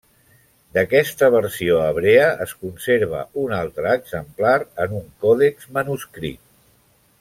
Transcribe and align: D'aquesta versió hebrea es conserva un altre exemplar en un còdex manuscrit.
D'aquesta 0.77 1.29
versió 1.35 1.77
hebrea 1.89 2.25
es 2.47 2.55
conserva 2.63 3.21
un 3.45 3.55
altre 3.61 3.95
exemplar 4.01 4.57
en 4.87 5.01
un 5.05 5.09
còdex 5.27 5.73
manuscrit. 5.81 6.47